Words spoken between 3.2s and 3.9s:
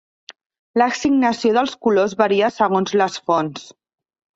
fonts.